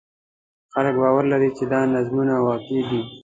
[0.73, 3.01] خلک باور لري چې دا نظمونه واقعي دي.